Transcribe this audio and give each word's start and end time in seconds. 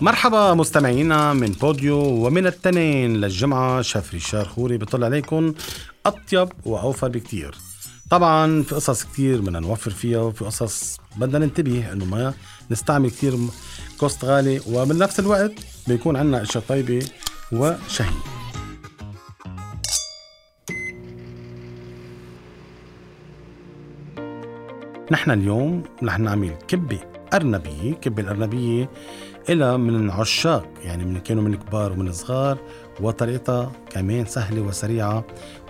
مرحبا 0.00 0.54
مستمعينا 0.54 1.32
من 1.32 1.52
بوديو 1.52 1.98
ومن 1.98 2.46
التنين 2.46 3.16
للجمعة. 3.16 3.82
شاف 3.82 4.14
ريشار 4.14 4.44
خوري 4.44 4.78
بيطلع 4.78 5.06
عليكم. 5.06 5.54
أطيب 6.06 6.48
وأوفر 6.64 7.08
بكتير. 7.08 7.54
طبعا 8.10 8.62
في 8.62 8.74
قصص 8.74 9.04
كتير 9.04 9.40
بدنا 9.40 9.60
نوفر 9.60 9.90
فيها 9.90 10.18
وفي 10.18 10.44
قصص 10.44 10.96
بدنا 11.16 11.38
ننتبه 11.38 11.92
إنه 11.92 12.04
ما 12.04 12.34
نستعمل 12.70 13.10
كتير 13.10 13.38
cost 14.00 14.24
غالي. 14.24 14.60
ومن 14.66 14.98
نفس 14.98 15.20
الوقت 15.20 15.52
بيكون 15.88 16.16
عندنا 16.16 16.42
اشياء 16.42 16.64
طيبة 16.68 17.06
وشهيه 17.52 18.10
نحن 25.10 25.30
اليوم 25.30 25.82
رح 26.04 26.18
نعمل 26.18 26.52
كبة 26.68 26.98
أرنبية. 27.34 27.94
كبة 27.94 28.22
الأرنبية 28.22 28.90
إلها 29.48 29.76
من 29.76 30.10
عشاق 30.10 30.68
يعني 30.82 31.04
من 31.04 31.20
كانوا 31.20 31.42
من 31.42 31.54
كبار 31.54 31.92
ومن 31.92 32.12
صغار 32.12 32.58
وطريقتها 33.00 33.72
كمان 33.90 34.26
سهلة 34.26 34.60
وسريعة 34.60 35.24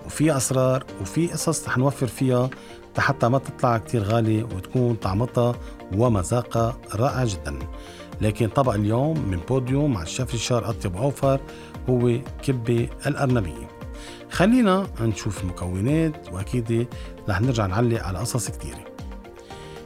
وفي 0.06 0.36
أسرار 0.36 0.84
وفي 1.00 1.26
قصص 1.26 1.68
رح 1.68 1.78
نوفر 1.78 2.06
فيها 2.06 2.50
حتى 2.98 3.28
ما 3.28 3.38
تطلع 3.38 3.78
كتير 3.78 4.02
غالية 4.02 4.42
وتكون 4.42 4.94
طعمتها 4.94 5.54
ومذاقها 5.96 6.78
رائع 6.94 7.24
جدا. 7.24 7.58
لكن 8.20 8.48
طبق 8.48 8.74
اليوم 8.74 9.18
من 9.30 9.40
بوديوم 9.48 9.92
مع 9.92 10.02
الشيف 10.02 10.32
ريشار 10.32 10.70
أطيب 10.70 10.96
أوفر 10.96 11.40
هو 11.88 12.18
كبة 12.42 12.88
الأرنبية 13.06 13.68
خلينا 14.30 14.86
نشوف 15.00 15.42
المكونات 15.42 16.32
وأكيد 16.32 16.88
رح 17.28 17.40
نرجع 17.40 17.66
نعلق 17.66 18.02
على 18.02 18.18
قصص 18.18 18.50
كتيرة. 18.50 18.97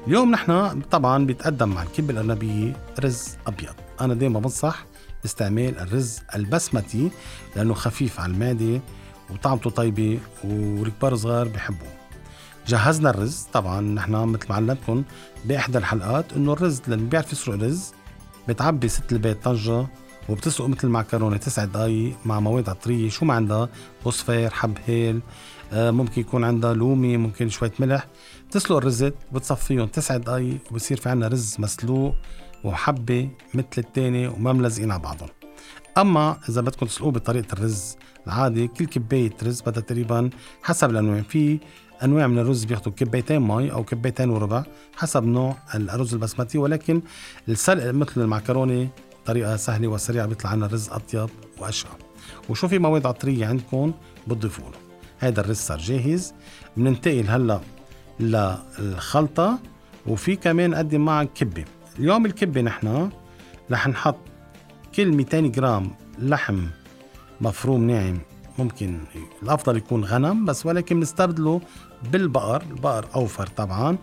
اليوم 0.07 0.31
نحن 0.31 0.81
طبعا 0.81 1.27
بيتقدم 1.27 1.69
مع 1.69 1.83
الكبة 1.83 2.13
الأرنبية 2.13 2.77
رز 3.01 3.37
أبيض. 3.47 3.75
أنا 4.01 4.15
دايما 4.15 4.41
بنصح 4.41 4.85
باستعمال 5.23 5.79
الرز 5.79 6.21
البسمتي 6.35 7.11
لأنه 7.57 7.75
خفيف 7.75 8.21
على 8.21 8.33
المعدة 8.33 8.81
وطعمته 9.31 9.71
طيبة 9.71 10.19
والكبار 10.45 11.17
صغار 11.17 11.49
بحبوه. 11.49 11.93
جهزنا 12.67 13.11
الرز. 13.11 13.47
طبعا 13.53 13.81
نحن 13.81 14.13
مثل 14.13 14.47
ما 14.49 14.55
علمتكم 14.55 15.05
بإحدى 15.45 15.79
الحلقات 15.79 16.33
إنه 16.33 16.53
الرز 16.53 16.81
اللي 16.89 16.97
بيعرف 16.97 17.33
يسرق 17.33 17.55
رز 17.55 17.93
بتعبي 18.49 18.89
ست 18.89 19.13
البيت 19.13 19.45
طنجة 19.45 19.87
وبتسلق 20.29 20.67
مثل 20.67 20.81
المعكرونه 20.85 21.37
تسع 21.37 21.65
دقايق 21.65 22.17
مع 22.25 22.41
مواد 22.41 22.69
عطرية. 22.69 23.09
شو 23.11 23.25
ما 23.25 23.35
عندها؟ 23.35 23.69
فوسفير 24.05 24.51
حب 24.51 24.79
هيل 24.87 25.21
آه، 25.73 25.91
ممكن 25.91 26.21
يكون 26.21 26.45
عندها 26.45 26.75
لومي 26.75 27.17
ممكن 27.17 27.49
شوية 27.49 27.73
ملح. 27.79 28.07
بتسلق 28.49 28.77
الرزات 28.77 29.15
بتصفيهم 29.33 29.87
تسع 29.87 30.17
دقايق 30.17 30.59
وبصير 30.71 31.01
في 31.01 31.09
عندنا 31.09 31.29
رز 31.29 31.57
مسلوق 31.59 32.15
وحبة 32.65 33.31
مثل 33.55 33.67
التاني 33.79 34.29
وما 34.29 34.53
ملزقين 34.53 34.91
على 34.91 35.03
بعضهم. 35.03 35.29
أما 35.99 36.39
إذا 36.49 36.61
بدكم 36.61 36.87
تسلقوه 36.87 37.13
بطريقة 37.13 37.53
الرز 37.53 37.97
العادي 38.27 38.69
كل 38.69 38.87
كباية 38.87 39.33
رز 39.43 39.61
بدها 39.61 39.83
تقريبا 39.83 40.31
حسب 40.63 40.91
الأنواع. 40.91 41.23
في 41.23 41.59
أنواع 42.05 42.27
من 42.27 42.39
الرز 42.39 42.65
بياخذوا 42.65 42.93
كبايتين 42.93 43.41
مي 43.41 43.73
أو 43.73 43.85
كبايتين 43.85 44.31
وربع 44.31 44.65
حسب 44.97 45.25
نوع 45.25 45.57
الرز 45.75 46.15
البسمتي 46.15 46.59
ولكن 46.59 47.03
السلق 47.49 47.91
مثل 47.91 48.21
المعكرونة 48.21 48.89
طريقه 49.27 49.57
سهلة 49.57 49.89
وسريعة 49.89 50.27
بيطلع 50.27 50.51
عنا 50.51 50.67
الرز 50.67 50.89
أطيب 50.89 51.29
واشهى 51.59 51.91
وشو 52.49 52.69
في 52.69 52.79
مواد 52.79 53.07
عطرية 53.07 53.47
عندكم 53.47 53.93
بتضيفوا 54.27 54.65
له 54.65 54.79
هذا 55.19 55.41
الرز 55.41 55.57
صار 55.57 55.79
جاهز. 55.79 56.35
بننتقل 56.77 57.29
هلأ 57.29 57.61
للخلطة. 58.21 59.59
وفي 60.07 60.37
كمان 60.37 60.71
نقدم 60.71 61.05
معها 61.05 61.25
كبة. 61.25 61.65
اليوم 61.99 62.27
الكبة 62.27 62.61
نحن 62.61 63.11
رح 63.71 63.89
نحط 63.89 64.17
كل 64.95 65.13
200 65.13 65.41
جرام 65.41 65.91
لحم 66.19 66.67
مفروم 67.41 67.87
ناعم. 67.91 68.19
ممكن 68.59 69.01
الأفضل 69.43 69.77
يكون 69.77 70.05
غنم 70.05 70.45
بس 70.45 70.67
ولكن 70.67 70.97
بنستبدله 71.01 71.61
بالبقر. 72.13 72.63
البقر 72.63 73.07
أوفر 73.15 73.47
طبعا. 73.47 73.99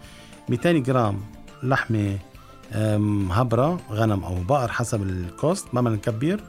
200 0.49 0.71
جرام 0.71 1.21
لحمة 1.63 2.19
هبرة 3.31 3.79
غنم 3.91 4.23
أو 4.23 4.35
بقر 4.43 4.71
حسب 4.71 5.03
ال 5.03 5.16
cost 5.16 5.67
ما 5.73 5.81
بدنا 5.81 5.95
نكبر 5.95 6.39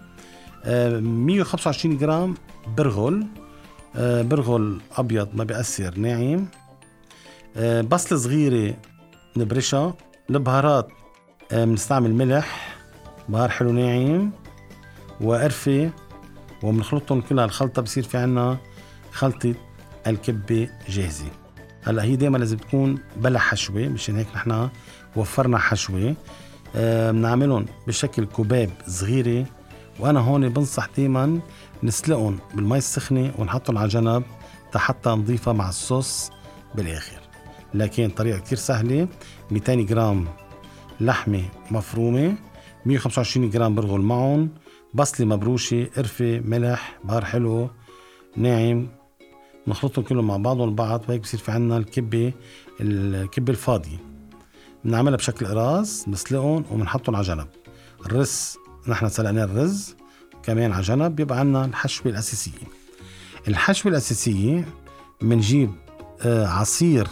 125 0.66 1.98
جرام 1.98 2.34
برغل 2.76 3.26
برغل 3.98 4.81
أبيض 4.97 5.28
ما 5.34 5.44
بيأثر 5.44 5.98
ناعم. 5.98 6.47
بصلة 7.82 8.19
صغيرة 8.19 8.76
نبرشها. 9.36 9.94
البهارات 10.31 10.88
بنستعمل 11.53 12.14
ملح 12.14 12.76
بهار 13.28 13.48
حلو 13.48 13.72
ناعم. 13.72 14.31
وقرفة 15.20 15.91
وبنخلطهم 16.62 17.20
كلها 17.20 17.44
الخلطة 17.44 17.82
بصير 17.82 18.02
في 18.02 18.19
عنا 18.19 18.58
خلطة 19.12 19.54
الكبة 20.06 20.69
جاهزة. 20.88 21.31
هلا 21.90 22.02
هي 22.02 22.16
دائما 22.16 22.38
لازم 22.38 22.56
تكون 22.56 22.98
بلا 23.16 23.38
حشوة 23.38 23.88
مشان 23.88 24.16
هيك 24.16 24.26
نحن 24.34 24.68
وفرنا 25.16 25.58
حشوة. 25.58 26.14
آه، 26.76 27.10
بنعملهم 27.10 27.66
بشكل 27.86 28.24
كباب 28.24 28.70
صغيرة 28.86 29.46
وأنا 29.98 30.20
هون 30.20 30.48
بنصح 30.48 30.88
دائما 30.96 31.40
نسلقهم 31.82 32.38
بالمي 32.54 32.78
السخنة 32.78 33.32
ونحطهم 33.38 33.78
على 33.78 33.88
جنب 33.88 34.22
حتى 34.74 35.10
نضيفها 35.10 35.52
مع 35.52 35.68
الصوص 35.68 36.30
بالآخر. 36.74 37.20
لكن 37.74 38.10
طريقة 38.10 38.38
كتير 38.38 38.58
سهلة. 38.58 39.08
200 39.50 39.74
جرام 39.74 40.28
لحمة 41.00 41.42
مفرومة 41.70 42.34
125 42.86 43.50
جرام 43.50 43.74
برغل 43.74 44.00
معهم 44.00 44.50
بصلة 44.94 45.26
مبروشة 45.26 45.88
قرفة 45.96 46.40
ملح 46.44 46.98
بهار 47.04 47.24
حلو 47.24 47.70
ناعم 48.36 49.00
نخلطهم 49.70 50.04
كلهم 50.04 50.26
مع 50.26 50.36
بعضهم 50.36 50.69
البعض 50.69 51.03
وهيك 51.08 51.20
بصير 51.20 51.41
في 51.41 51.50
عنا 51.53 51.76
الكبة 51.76 52.32
الكبة 52.81 53.50
الفاضية. 53.50 53.98
بنعملها 54.84 55.16
بشكل 55.16 55.47
قراص 55.47 56.04
بنسلقهم 56.06 56.64
وبنحطهم 56.72 57.16
على 57.16 57.25
جنب. 57.25 57.47
الرز 58.06 58.56
نحن 58.88 59.08
سلقنا 59.08 59.44
الرز 59.44 59.97
كمان 60.42 60.72
على 60.72 60.82
جنب 60.82 61.16
بيبقى 61.16 61.38
عنا 61.38 61.64
الحشوة 61.64 62.12
الأساسية. 62.12 62.66
الحشوة 63.48 63.92
الأساسية 63.92 64.69
بنجيب 65.22 65.70
آه، 66.22 66.47
عصير 66.47 67.08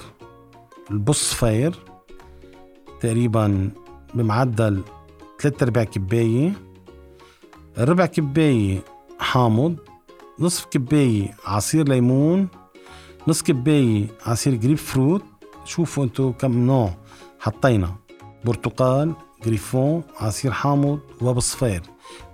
البصفير 0.90 1.74
تقريبا 3.00 3.70
بمعدل 4.14 4.82
3 5.40 5.64
أرباع 5.64 5.84
كباية. 5.84 6.52
ربع 7.78 8.06
كباية 8.06 8.78
حامض 9.20 9.76
نصف 10.40 10.64
كباية 10.64 11.36
عصير 11.44 11.88
ليمون 11.88 12.48
نص 13.28 13.42
كباية 13.42 14.06
عصير 14.26 14.54
جريب 14.54 14.76
فروت. 14.76 15.22
شوفوا 15.64 16.04
انتو 16.04 16.32
كم 16.32 16.66
نوع 16.66 16.94
حطينا. 17.40 17.94
برتقال 18.44 19.12
جريفون 19.44 20.02
عصير 20.20 20.52
حامض 20.52 20.98
وبصفير. 21.20 21.82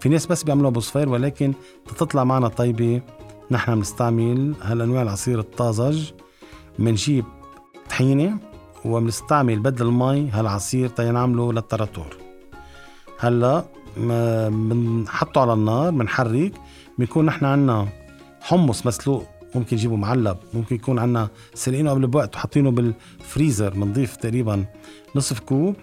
في 0.00 0.08
ناس 0.08 0.26
بس 0.26 0.42
بيعملوها 0.42 0.70
بصفير 0.70 1.08
ولكن 1.08 1.52
تطلع 1.98 2.24
معنا 2.24 2.48
طيبة. 2.48 3.02
نحن 3.50 3.74
بنستعمل 3.74 4.54
هالأنواع 4.62 5.02
العصير 5.02 5.38
الطازج. 5.38 6.10
بنجيب 6.78 7.24
طحينة 7.90 8.38
وبنستعمل 8.84 9.58
بدل 9.58 9.86
المي 9.86 10.30
هالعصير 10.30 10.88
تينعمله 10.88 11.52
للتراتور. 11.52 12.16
هلأ 13.18 13.64
بنحطه 13.96 15.40
على 15.40 15.52
النار 15.52 15.90
بنحرك 15.90 16.52
بيكون 16.98 17.26
نحن 17.26 17.44
عنا 17.44 17.88
حمص 18.40 18.86
مسلوق 18.86 19.26
ممكن 19.54 19.76
نجيبه 19.76 19.96
معلب 19.96 20.36
ممكن 20.54 20.76
يكون 20.76 20.98
عنا 20.98 21.28
سلقينه 21.54 21.90
قبل 21.90 22.06
بوقت 22.06 22.36
وحاطينه 22.36 22.70
بالفريزر 22.70 23.70
بنضيف 23.70 24.16
تقريبا 24.16 24.64
نصف 25.16 25.40
كوب 25.40 25.76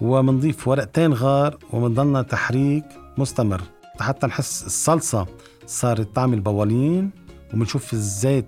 وبنضيف 0.00 0.68
ورقتين 0.68 1.12
غار 1.12 1.56
وبنضلنا 1.72 2.22
تحريك 2.22 2.84
مستمر. 3.18 3.62
حتى 4.00 4.26
نحس 4.26 4.66
الصلصة 4.66 5.26
صارت 5.66 6.16
تعمل 6.16 6.40
بوالين 6.40 7.10
وبنشوف 7.54 7.92
الزيت 7.92 8.46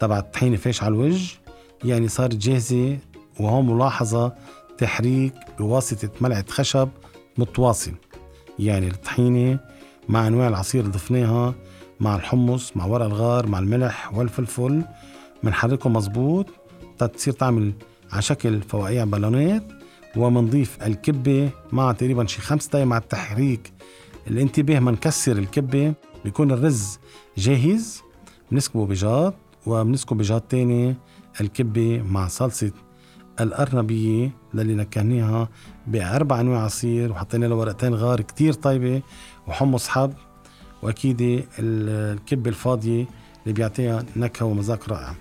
تبع 0.00 0.18
الطحينة 0.18 0.56
فيش 0.56 0.82
على 0.82 0.94
الوجه. 0.94 1.34
يعني 1.84 2.08
صارت 2.08 2.34
جاهزة 2.34 2.98
وهون 3.40 3.66
ملاحظة 3.66 4.32
تحريك 4.78 5.34
بواسطة 5.58 6.10
ملعقة 6.20 6.44
خشب 6.48 6.88
متواصل. 7.38 7.92
يعني 8.66 8.88
الطحينة 8.88 9.58
مع 10.08 10.26
أنواع 10.26 10.48
العصير 10.48 10.80
اللي 10.80 10.92
ضفناها 10.92 11.54
مع 12.00 12.16
الحمص 12.16 12.76
مع 12.76 12.84
ورق 12.84 13.04
الغار 13.04 13.46
مع 13.46 13.58
الملح 13.58 14.14
والفلفل. 14.14 14.82
بنحركهم 15.42 15.92
مزبوط 15.92 16.46
تصير 17.14 17.34
تعمل 17.34 17.72
على 18.12 18.22
شكل 18.22 18.62
فوقيع 18.62 19.04
بالونات. 19.04 19.62
ومنضيف 20.16 20.82
الكبة 20.82 21.50
مع 21.72 21.92
تقريبا 21.92 22.26
شي 22.26 22.40
خمس 22.40 22.66
دقايق 22.66 22.86
مع 22.86 22.96
التحريك. 22.96 23.72
الانتباه 24.26 24.78
ما 24.78 24.90
نكسر 24.90 25.38
الكبة 25.38 25.94
بيكون 26.24 26.50
الرز 26.50 26.98
جاهز 27.38 28.02
بنسكبه 28.50 28.86
بجاط 28.86 29.34
وبنسكب 29.66 30.16
بجاط 30.16 30.42
تاني 30.42 30.96
الكبة 31.40 32.02
مع 32.02 32.28
صلصة 32.28 32.72
الأرنبية 33.42 34.30
اللي 34.54 34.74
نكهناها 34.74 35.48
بأربع 35.86 36.40
أنواع 36.40 36.64
عصير 36.64 37.12
وحطينا 37.12 37.46
له 37.46 37.54
ورقتين 37.54 37.94
غار 37.94 38.20
كتير 38.20 38.52
طيبة 38.52 39.02
وحمص 39.48 39.88
حب 39.88 40.12
وأكيد 40.82 41.46
الكبة 41.58 42.50
الفاضية 42.50 43.06
اللي 43.42 43.54
بيعطيها 43.54 44.04
نكهة 44.16 44.46
ومذاق 44.46 44.88
رائع. 44.88 45.14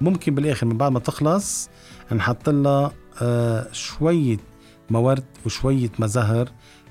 ممكن 0.00 0.34
بالآخر 0.34 0.66
من 0.66 0.76
بعد 0.78 0.92
ما 0.92 1.00
تخلص 1.00 1.70
نحط 2.12 2.48
لها 2.48 2.92
آه، 3.22 3.72
شوية 3.72 4.36
مورد 4.90 5.24
وشوية 5.46 5.90
مزهر 5.98 6.48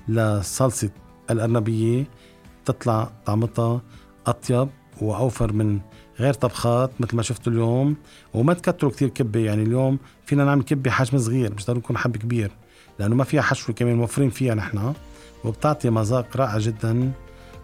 لصلصة 0.08 0.90
الأرنبية 1.30 2.04
تطلع 2.64 3.12
طعمتها 3.26 3.82
أطيب 4.26 4.68
وأوفر 5.00 5.52
من 5.52 5.80
غير 6.20 6.34
طبخات 6.34 6.90
مثل 7.00 7.16
ما 7.16 7.22
شفتوا 7.22 7.52
اليوم 7.52 7.96
وما 8.34 8.54
تكتروا 8.54 8.90
كتير 8.90 9.08
كبة. 9.08 9.40
يعني 9.40 9.62
اليوم 9.62 9.98
فينا 10.26 10.44
نعمل 10.44 10.62
كبة 10.62 10.90
حجم 10.90 11.18
صغير 11.18 11.54
مش 11.54 11.66
ضروري 11.66 11.78
يكون 11.78 11.96
حب 11.98 12.16
كبير 12.16 12.50
لأنه 12.98 13.14
ما 13.14 13.24
فيها 13.24 13.42
حشوة 13.42 13.74
كمان 13.74 13.96
موفرين 13.96 14.30
فيها 14.30 14.54
نحن 14.54 14.92
وبتعطي 15.44 15.90
مذاق 15.90 16.36
رائع 16.36 16.58
جدا. 16.58 17.12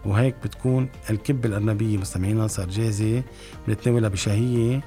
وهيك 0.05 0.35
بتكون 0.43 0.89
الكبة 1.09 1.49
الأرنبية 1.49 1.97
مستمعينا 1.97 2.47
صار 2.47 2.69
جاهزة 2.69 3.23
بنتناولها 3.67 4.09
بشهية. 4.09 4.81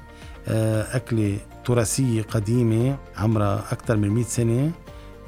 آه، 0.47 0.95
أكلة 0.95 1.37
تراثية 1.65 2.21
قديمة 2.21 2.97
عمرها 3.17 3.65
أكثر 3.71 3.97
من 3.97 4.09
100 4.09 4.23
سنة 4.23 4.71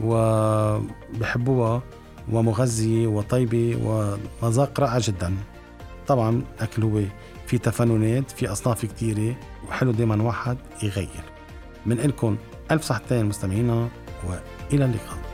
وبحبوها 0.04 1.82
ومغذية 2.32 3.08
وطيبة 3.08 3.78
ومذاق 4.42 4.80
رائع 4.80 5.00
جدا. 5.00 5.34
طبعا 6.08 6.42
الأكل 6.58 6.84
هو 6.84 7.02
في 7.52 7.58
تفننات 7.58 8.32
في 8.32 8.52
أصناف 8.52 8.86
كثيرة 8.86 9.36
وحلو 9.68 9.92
دايما 9.92 10.24
واحد 10.24 10.58
يغير. 10.84 11.24
من 11.86 11.98
لكم 11.98 12.38
ألف 12.72 12.84
صحتين 12.84 13.26
مستمعينا 13.26 13.90
وإلى 14.24 14.86
اللقاء. 14.86 15.31